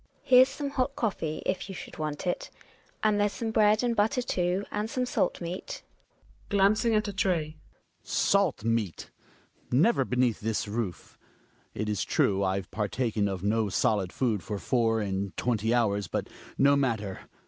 Here's 0.23 0.49
some 0.49 0.71
hot 0.71 0.95
coffee, 0.95 1.43
if 1.45 1.69
you 1.69 1.75
should 1.75 1.99
want 1.99 2.25
it. 2.25 2.49
And 3.03 3.19
there's 3.19 3.33
some 3.33 3.51
bread 3.51 3.83
and 3.83 3.95
butter 3.95 4.23
too, 4.23 4.65
and 4.71 4.89
some 4.89 5.05
salt 5.05 5.39
meat. 5.41 5.83
Hjalmar 6.49 6.49
{glancing 6.49 6.95
at 6.95 7.03
the 7.03 7.13
tray). 7.13 7.57
Salt 8.01 8.63
meat! 8.63 9.11
Never 9.71 10.03
beneath 10.03 10.39
this 10.39 10.67
roof! 10.67 11.19
It 11.75 11.87
is 11.87 12.03
true 12.03 12.43
I've 12.43 12.71
partaken 12.71 13.27
of 13.27 13.43
no 13.43 13.69
solid 13.69 14.11
food 14.11 14.41
for 14.41 14.57
four 14.57 15.01
and 15.01 15.37
twenty 15.37 15.71
hours, 15.71 16.07
but 16.07 16.29
no 16.57 16.75
matter. 16.75 17.19